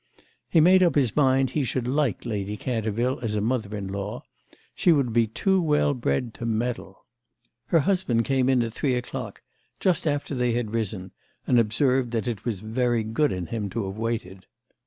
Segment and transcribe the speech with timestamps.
[0.49, 4.23] He made up his mind he should like Lady Canterville as a mother in law;
[4.73, 7.05] she would be too well bred to meddle.
[7.67, 9.43] Her husband came in at three o'clock,
[9.79, 11.11] just after they had risen,
[11.45, 14.47] and observed that it was very good in him to have waited.